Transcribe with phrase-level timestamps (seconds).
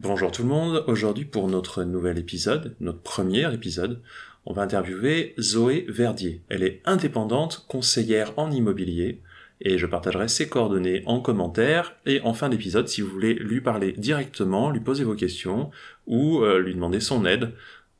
[0.00, 4.00] Bonjour tout le monde, aujourd'hui pour notre nouvel épisode, notre premier épisode,
[4.46, 6.40] on va interviewer Zoé Verdier.
[6.48, 9.20] Elle est indépendante, conseillère en immobilier,
[9.60, 13.60] et je partagerai ses coordonnées en commentaire et en fin d'épisode si vous voulez lui
[13.60, 15.72] parler directement, lui poser vos questions
[16.06, 17.50] ou euh, lui demander son aide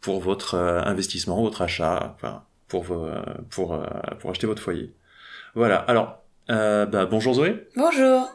[0.00, 3.20] pour votre euh, investissement, votre achat, enfin pour, euh,
[3.50, 3.76] pour,
[4.20, 4.92] pour acheter votre foyer.
[5.56, 7.66] Voilà, alors bah, bonjour Zoé.
[7.74, 8.30] Bonjour.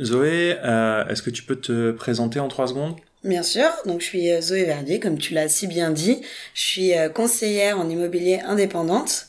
[0.00, 2.96] Zoé, euh, est-ce que tu peux te présenter en trois secondes?
[3.24, 6.22] Bien sûr, donc je suis euh, Zoé Verdier, comme tu l'as si bien dit.
[6.54, 9.26] Je suis euh, conseillère en immobilier indépendante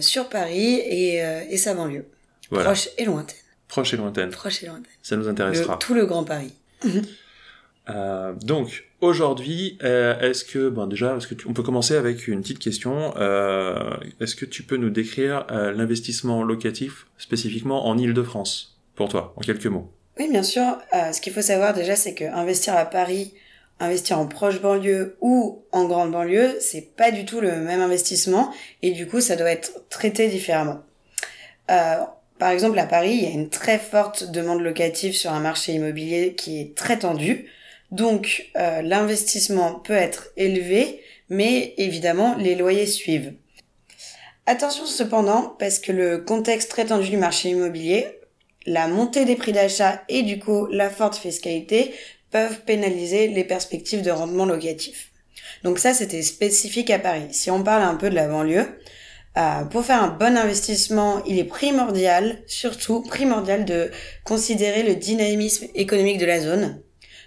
[0.00, 1.14] sur Paris et,
[1.48, 2.04] et sa banlieue.
[2.50, 3.38] Proche et lointaine.
[3.68, 4.28] Proche et lointaine.
[4.28, 4.84] Proche et lointaine.
[5.02, 5.78] Ça nous intéressera.
[5.78, 6.52] tout le Grand Paris.
[8.44, 13.14] donc aujourd'hui, est-ce que bon déjà, est-ce que on peut commencer avec une petite question
[14.20, 18.72] Est-ce que tu peux nous décrire l'investissement locatif spécifiquement en Île-de-France?
[19.08, 20.78] Toi, en quelques mots Oui, bien sûr.
[20.94, 23.34] Euh, ce qu'il faut savoir déjà, c'est que investir à Paris,
[23.80, 28.52] investir en proche banlieue ou en grande banlieue, c'est pas du tout le même investissement
[28.82, 30.80] et du coup, ça doit être traité différemment.
[31.70, 31.96] Euh,
[32.38, 35.72] par exemple, à Paris, il y a une très forte demande locative sur un marché
[35.72, 37.46] immobilier qui est très tendu.
[37.90, 43.34] Donc, euh, l'investissement peut être élevé, mais évidemment, les loyers suivent.
[44.46, 48.06] Attention cependant, parce que le contexte très tendu du marché immobilier
[48.66, 51.92] la montée des prix d'achat et du coup la forte fiscalité
[52.30, 55.12] peuvent pénaliser les perspectives de rendement locatif.
[55.64, 57.28] Donc ça, c'était spécifique à Paris.
[57.30, 58.66] Si on parle un peu de la banlieue,
[59.38, 63.90] euh, pour faire un bon investissement, il est primordial, surtout primordial, de
[64.24, 66.82] considérer le dynamisme économique de la zone.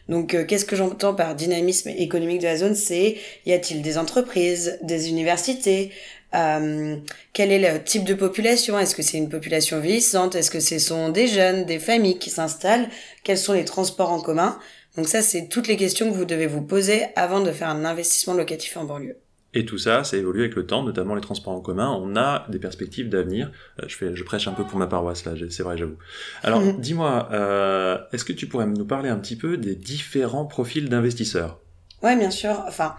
[0.08, 2.76] Donc, euh, qu'est-ce que j'entends par dynamisme économique de la zone?
[2.76, 5.92] C'est y a-t-il des entreprises, des universités,
[6.34, 6.98] euh,
[7.34, 8.80] quel est le type de population?
[8.80, 10.36] Est-ce que c'est une population vieillissante?
[10.36, 12.90] Est-ce que ce sont des jeunes, des familles qui s'installent?
[13.24, 14.58] Quels sont les transports en commun?
[14.98, 17.86] Donc ça, c'est toutes les questions que vous devez vous poser avant de faire un
[17.86, 19.18] investissement locatif en banlieue.
[19.58, 21.98] Et tout ça, ça évolue avec le temps, notamment les transports en commun.
[22.02, 23.52] On a des perspectives d'avenir.
[23.82, 25.96] Euh, je fais, je prêche un peu pour ma paroisse là, c'est vrai, j'avoue.
[26.44, 30.90] Alors, dis-moi, euh, est-ce que tu pourrais nous parler un petit peu des différents profils
[30.90, 31.60] d'investisseurs?
[32.04, 32.66] Ouais, bien sûr.
[32.68, 32.96] Enfin,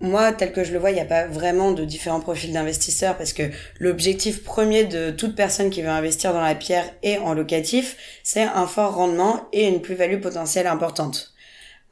[0.00, 3.16] moi, tel que je le vois, il n'y a pas vraiment de différents profils d'investisseurs
[3.16, 3.42] parce que
[3.80, 8.42] l'objectif premier de toute personne qui veut investir dans la pierre et en locatif, c'est
[8.42, 11.32] un fort rendement et une plus-value potentielle importante.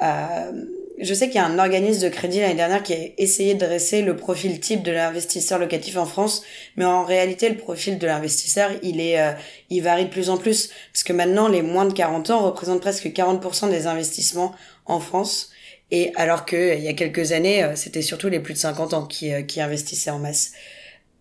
[0.03, 0.53] Euh,
[0.99, 3.65] je sais qu'il y a un organisme de crédit l'année dernière qui a essayé de
[3.65, 6.43] dresser le profil type de l'investisseur locatif en France,
[6.77, 9.33] mais en réalité, le profil de l'investisseur, il euh,
[9.69, 12.81] il varie de plus en plus, parce que maintenant, les moins de 40 ans représentent
[12.81, 14.55] presque 40% des investissements
[14.87, 15.51] en France.
[15.91, 18.95] Et alors que il y a quelques années, euh, c'était surtout les plus de 50
[18.95, 20.53] ans qui, euh, qui investissaient en masse.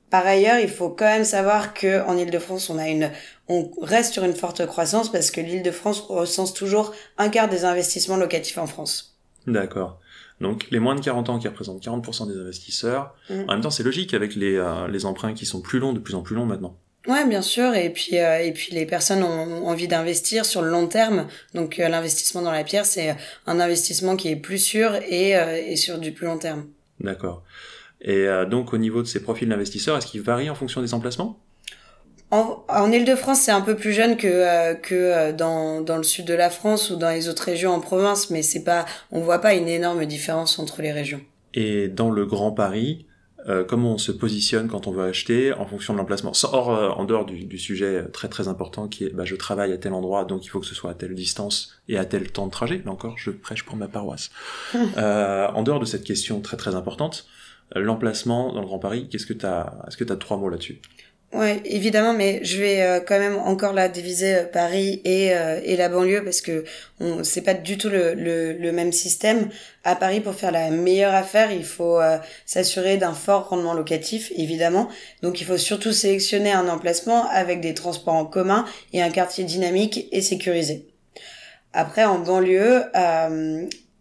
[0.09, 3.11] Par ailleurs, il faut quand même savoir que en Île-de-France, on a une,
[3.47, 8.17] on reste sur une forte croissance parce que l'Île-de-France recense toujours un quart des investissements
[8.17, 9.17] locatifs en France.
[9.47, 9.99] D'accord.
[10.41, 13.15] Donc les moins de 40 ans qui représentent 40% des investisseurs.
[13.29, 13.33] Mm.
[13.47, 15.99] En même temps, c'est logique avec les, euh, les emprunts qui sont plus longs, de
[15.99, 16.77] plus en plus longs maintenant.
[17.07, 17.75] Ouais, bien sûr.
[17.75, 21.27] Et puis, euh, et puis les personnes ont envie d'investir sur le long terme.
[21.53, 25.61] Donc, euh, l'investissement dans la pierre, c'est un investissement qui est plus sûr et, euh,
[25.63, 26.65] et sur du plus long terme.
[26.99, 27.43] D'accord.
[28.01, 31.39] Et donc, au niveau de ces profils d'investisseurs, est-ce qu'ils varient en fonction des emplacements?
[32.29, 36.51] En, Ile-de-France, c'est un peu plus jeune que que dans dans le sud de la
[36.51, 39.67] France ou dans les autres régions en province, mais c'est pas, on voit pas une
[39.67, 41.21] énorme différence entre les régions.
[41.55, 43.07] Et dans le Grand Paris,
[43.47, 46.31] euh, comment on se positionne quand on veut acheter en fonction de l'emplacement.
[46.51, 49.71] Or, euh, en dehors du, du, sujet très très important qui est bah, je travaille
[49.71, 52.31] à tel endroit, donc il faut que ce soit à telle distance et à tel
[52.31, 52.81] temps de trajet.
[52.83, 54.31] Là encore, je prêche pour ma paroisse.
[54.97, 57.27] euh, en dehors de cette question très très importante,
[57.75, 60.79] euh, l'emplacement dans le Grand Paris, qu'est-ce que t'as, est-ce que t'as trois mots là-dessus?
[61.35, 65.59] Ouais, évidemment, mais je vais euh, quand même encore là diviser euh, Paris et, euh,
[65.65, 66.63] et la banlieue parce que
[67.01, 69.49] on c'est pas du tout le, le, le, même système.
[69.83, 71.99] À Paris, pour faire la meilleure affaire, il faut
[72.45, 74.87] s'assurer d'un fort rendement locatif, évidemment.
[75.21, 79.43] Donc, il faut surtout sélectionner un emplacement avec des transports en commun et un quartier
[79.43, 80.87] dynamique et sécurisé.
[81.73, 82.85] Après, en banlieue,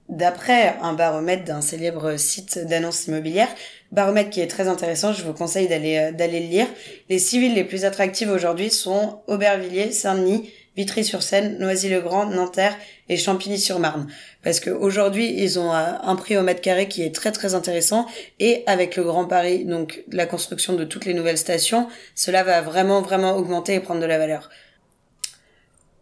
[0.09, 3.55] d'après un baromètre d'un célèbre site d'annonces immobilières,
[3.95, 6.67] baromètre qui est très intéressant, je vous conseille d'aller euh, d'aller le lire.
[7.09, 12.77] Les civils les plus attractives aujourd'hui sont Aubervilliers, Saint-Denis, Vitry-sur-Seine, Noisy-le-Grand, Nanterre
[13.09, 14.09] et Champigny-sur-Marne.
[14.43, 18.07] Parce qu'aujourd'hui, ils ont euh, un prix au mètre carré qui est très très intéressant
[18.41, 22.61] et avec le Grand Paris, donc la construction de toutes les nouvelles stations, cela va
[22.61, 24.51] vraiment vraiment augmenter et prendre de la valeur.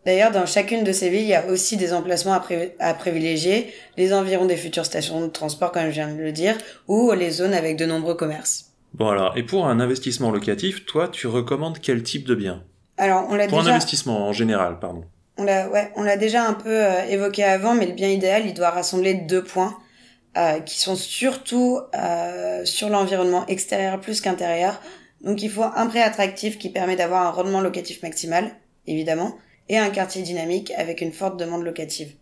[0.04, 2.38] D'ailleurs, dans chacune de ces villes, il y a aussi des emplacements
[2.80, 6.56] à, privilégier, les environs des futures stations de transport, comme je viens de le dire,
[6.88, 8.72] ou les zones avec de nombreux commerces.
[8.94, 12.64] Bon alors, et pour un investissement locatif, toi, tu recommandes quel type de bien?
[12.98, 15.04] Alors, on l'a Pour un investissement en général, pardon.
[15.38, 18.42] on l'a ouais, on l'a déjà un peu euh, évoqué avant, mais le bien idéal,
[18.44, 19.78] il doit rassembler deux points
[20.36, 24.80] euh, qui sont surtout euh, sur l'environnement extérieur plus qu'intérieur.
[25.22, 28.50] Donc il faut un prêt attractif qui permet d'avoir un rendement locatif maximal,
[28.86, 29.36] évidemment,
[29.68, 32.12] et un quartier dynamique avec une forte demande locative.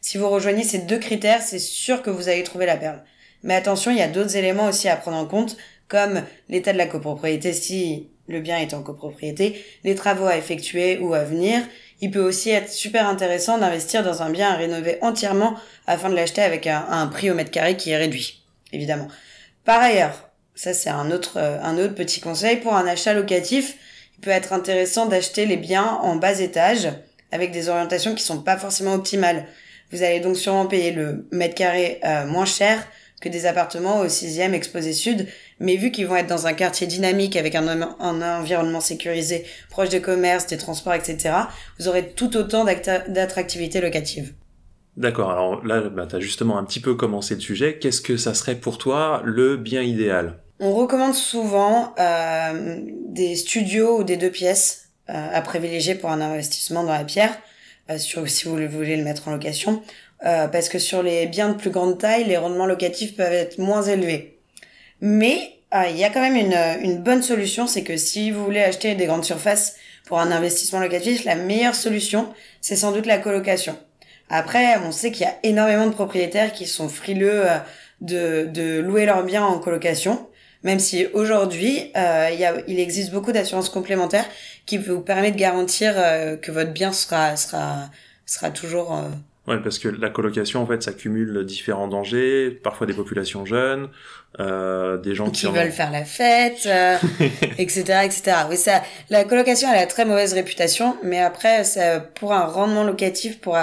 [0.00, 3.02] Si vous rejoignez ces deux critères, c'est sûr que vous allez trouver la perle.
[3.42, 5.56] Mais attention, il y a d'autres éléments aussi à prendre en compte,
[5.88, 10.98] comme l'état de la copropriété si le bien est en copropriété, les travaux à effectuer
[10.98, 11.62] ou à venir.
[12.00, 16.14] Il peut aussi être super intéressant d'investir dans un bien à rénover entièrement afin de
[16.14, 19.08] l'acheter avec un, prix au mètre carré qui est réduit, évidemment.
[19.64, 23.76] Par ailleurs, ça c'est un autre, euh, un autre petit conseil, pour un achat locatif,
[24.20, 26.88] peut être intéressant d'acheter les biens en bas étage
[27.32, 29.46] avec des orientations qui sont pas forcément optimales.
[29.92, 32.86] Vous allez donc sûrement payer le mètre carré euh, moins cher
[33.20, 35.26] que des appartements au sixième exposé sud,
[35.58, 37.68] mais vu qu'ils vont être dans un quartier dynamique avec un,
[38.00, 41.34] un environnement sécurisé, proche des commerces, des transports, etc.,
[41.78, 44.32] vous aurez tout autant d'attractivité locative.
[44.96, 47.78] D'accord, alors là, bah, tu as justement un petit peu commencé le sujet.
[47.78, 50.38] Qu'est-ce que ça serait pour toi le bien idéal?
[50.62, 56.20] On recommande souvent euh, des studios ou des deux pièces euh, à privilégier pour un
[56.20, 57.36] investissement dans la pierre,
[57.90, 59.82] euh, si vous voulez le mettre en location.
[60.24, 63.58] Euh, parce que sur les biens de plus grande taille, les rendements locatifs peuvent être
[63.58, 64.38] moins élevés.
[65.00, 65.56] Mais
[65.88, 66.36] il y a quand même
[66.82, 70.80] une, bonne solution, c'est que si vous voulez acheter des grandes surfaces pour un investissement
[70.80, 72.28] locatif, la meilleure solution,
[72.60, 73.78] c'est sans doute la colocation.
[74.28, 77.44] Après, on sait qu'il y a énormément de propriétaires qui sont frileux
[78.00, 80.28] de, de louer leurs biens en colocation,
[80.62, 84.26] même si aujourd'hui, euh, il, y a, il existe beaucoup d'assurances complémentaires
[84.66, 85.94] qui vous permettent de garantir
[86.42, 87.90] que votre bien sera, sera,
[88.26, 89.02] sera toujours
[89.46, 93.88] Ouais, parce que la colocation, en fait, ça cumule différents dangers, parfois des populations jeunes,
[94.38, 96.68] euh, des gens qui, veulent faire la fête,
[97.58, 98.36] etc., euh, etc.
[98.48, 102.84] Oui, ça, la colocation, elle a très mauvaise réputation, mais après, ça, pour un rendement
[102.84, 103.58] locatif, pour,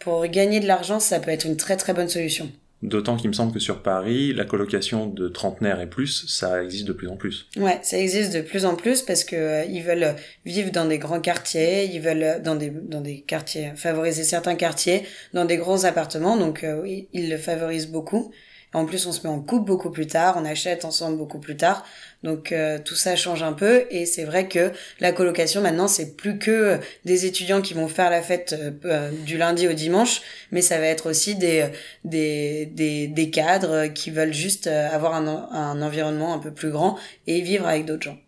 [0.00, 2.50] pour gagner de l'argent, ça peut être une très très bonne solution.
[2.82, 6.86] D'autant qu'il me semble que sur Paris, la colocation de trentenaires et plus, ça existe
[6.86, 7.48] de plus en plus.
[7.56, 10.14] Ouais, ça existe de plus en plus parce que euh, ils veulent
[10.44, 14.56] vivre dans des grands quartiers, ils veulent euh, dans des dans des quartiers favoriser certains
[14.56, 18.30] quartiers, dans des gros appartements, donc euh, oui, ils le favorisent beaucoup.
[18.72, 21.56] En plus, on se met en couple beaucoup plus tard, on achète ensemble beaucoup plus
[21.56, 21.84] tard.
[22.22, 26.16] Donc euh, tout ça change un peu et c'est vrai que la colocation maintenant c'est
[26.16, 30.22] plus que des étudiants qui vont faire la fête euh, euh, du lundi au dimanche,
[30.50, 31.68] mais ça va être aussi des
[32.04, 36.98] des des, des cadres qui veulent juste avoir un, un environnement un peu plus grand
[37.26, 38.18] et vivre avec d'autres gens.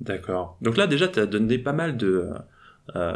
[0.00, 0.58] D'accord.
[0.60, 2.28] Donc là déjà tu as donné pas mal de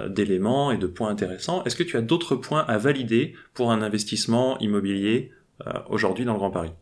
[0.08, 1.64] d'éléments et de points intéressants.
[1.64, 5.32] Est-ce que tu as d'autres points à valider pour un investissement immobilier
[5.88, 6.72] aujourd'hui dans le Grand Paris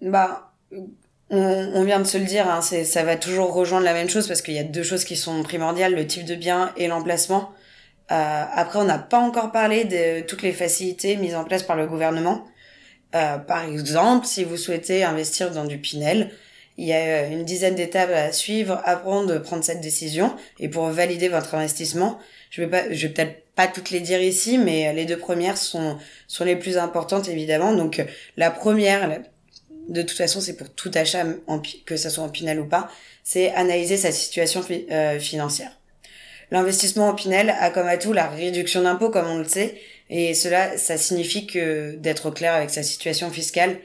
[0.00, 0.52] Bah
[1.30, 4.42] on, vient de se le dire, hein, ça va toujours rejoindre la même chose parce
[4.42, 7.52] qu'il y a deux choses qui sont primordiales, le type de bien et l'emplacement.
[8.10, 11.76] Euh, après, on n'a pas encore parlé de toutes les facilités mises en place par
[11.76, 12.46] le gouvernement.
[13.14, 16.30] Euh, par exemple, si vous souhaitez investir dans du Pinel,
[16.78, 20.34] il y a une dizaine d'étapes à suivre avant de prendre cette décision.
[20.58, 22.18] Et pour valider votre investissement,
[22.50, 25.58] je vais pas, je vais peut-être pas toutes les dire ici, mais les deux premières
[25.58, 27.72] sont sont les plus importantes évidemment.
[27.72, 28.00] Donc
[28.36, 29.20] la première,
[29.88, 31.24] de toute façon, c'est pour tout achat,
[31.84, 32.88] que ça soit en Pinel ou pas,
[33.24, 34.62] c'est analyser sa situation
[34.92, 35.72] euh, financière.
[36.52, 39.74] L'investissement en Pinel a comme atout la réduction d'impôts, comme on le sait,
[40.08, 43.80] et cela, ça signifie que d'être clair avec sa situation fiscale,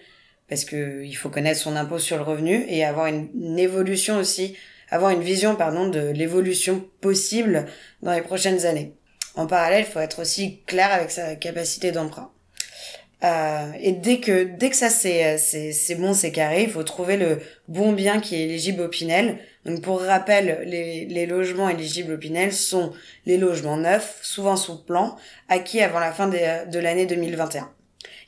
[0.49, 4.55] parce que il faut connaître son impôt sur le revenu et avoir une, évolution aussi,
[4.91, 7.65] avoir une vision, pardon, de l'évolution possible
[8.03, 8.93] dans les prochaines années.
[9.35, 12.31] En parallèle, il faut être aussi clair avec sa capacité d'emprunt.
[13.23, 17.15] Euh, et dès que dès que ça c'est c'est bon, c'est carré, il faut trouver
[17.15, 19.37] le bon bien qui est éligible au Pinel.
[19.65, 22.91] Donc pour rappel, les, les logements éligibles au Pinel sont
[23.25, 25.15] les logements neufs, souvent sous plan,
[25.47, 27.71] acquis avant la fin de, de l'année 2021.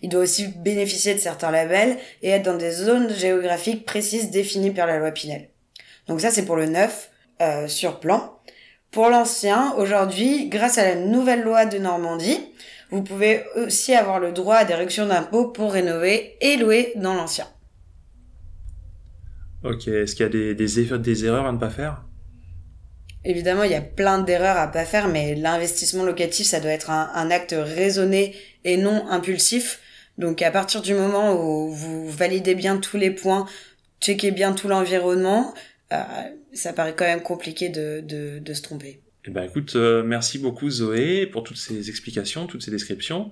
[0.01, 4.71] Il doit aussi bénéficier de certains labels et être dans des zones géographiques précises définies
[4.71, 5.49] par la loi Pinel.
[6.07, 8.31] Donc ça c'est pour le neuf euh, sur plan.
[8.95, 12.39] Pour l'ancien, aujourd'hui, grâce à la nouvelle loi de Normandie,
[12.91, 17.13] vous pouvez aussi avoir le droit à des réductions d'impôts pour rénover et louer dans
[17.13, 17.45] l'ancien.
[19.65, 22.05] Ok, est-ce qu'il y a des, des, des erreurs à ne pas faire?
[23.25, 26.89] Évidemment, il y a plein d'erreurs à pas faire, mais l'investissement locatif, ça doit être
[26.89, 28.33] un, acte raisonné
[28.63, 29.81] et non impulsif.
[30.17, 33.45] Donc à partir du moment où vous validez bien tous les points,
[33.99, 35.53] checkez bien tout l'environnement,
[35.91, 35.97] euh,
[36.55, 38.99] ça paraît quand même compliqué de, de, de se tromper.
[39.25, 43.31] Eh ben écoute, euh, merci beaucoup Zoé pour toutes ces explications, toutes ces descriptions.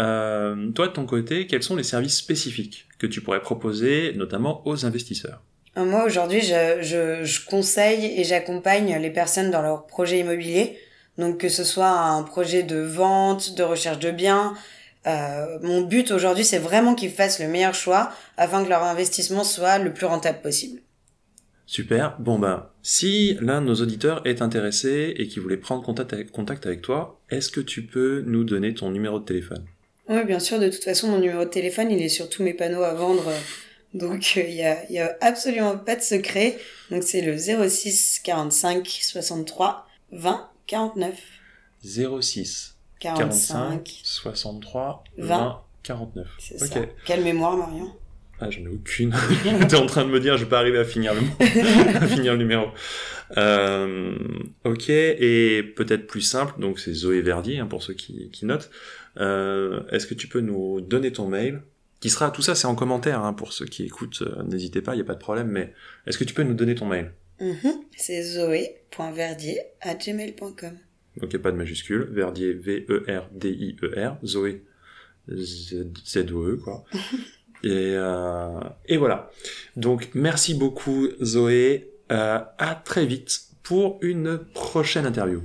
[0.00, 4.66] Euh, toi de ton côté, quels sont les services spécifiques que tu pourrais proposer, notamment
[4.66, 5.42] aux investisseurs?
[5.76, 10.78] Euh, Moi aujourd'hui, je, je, je, conseille et j'accompagne les personnes dans leurs projets immobiliers.
[11.16, 14.54] Donc que ce soit un projet de vente, de recherche de biens,
[15.06, 19.44] euh, mon but aujourd'hui, c'est vraiment qu'ils fassent le meilleur choix afin que leur investissement
[19.44, 20.80] soit le plus rentable possible.
[21.68, 22.16] Super.
[22.18, 26.14] Bon ben, si l'un de nos auditeurs est intéressé et qui voulait prendre contact
[26.64, 29.66] avec, toi, est-ce que tu peux nous donner ton numéro de téléphone?
[30.08, 30.58] Oui, bien sûr.
[30.58, 33.30] De toute façon, mon numéro de téléphone, il est sur tous mes panneaux à vendre.
[33.92, 36.56] Donc, il n'y a, y a absolument pas de secret.
[36.90, 41.20] Donc, c'est le 06 45 63 20 49.
[41.84, 46.26] 06 45, 63, 20, 49.
[46.38, 46.80] C'est ça.
[47.04, 47.92] Quelle mémoire, Marion?
[48.40, 49.14] Ah, j'en ai aucune.
[49.68, 51.20] T'es en train de me dire, je vais pas arriver à finir le,
[51.96, 52.66] à finir le numéro.
[53.36, 54.14] Euh,
[54.64, 58.70] ok, et peut-être plus simple, donc c'est Zoé Verdier, hein, pour ceux qui, qui notent.
[59.18, 61.62] Euh, Est-ce que tu peux nous donner ton mail
[62.00, 64.94] Qui sera, tout ça c'est en commentaire, hein, pour ceux qui écoutent, euh, n'hésitez pas,
[64.94, 65.74] il n'y a pas de problème, mais
[66.06, 67.12] est-ce que tu peux nous donner ton mail?
[67.40, 67.74] Mm -hmm.
[67.96, 70.78] C'est zoé.verdier à gmail.com.
[71.22, 72.08] Ok, pas de majuscule.
[72.10, 74.18] Verdier, V-E-R-D-I-E-R.
[74.24, 74.62] Zoé,
[75.28, 76.84] Z-O-E, quoi.
[77.62, 79.30] et, euh, et voilà.
[79.76, 81.92] Donc, merci beaucoup, Zoé.
[82.10, 85.42] Euh, à très vite pour une prochaine interview.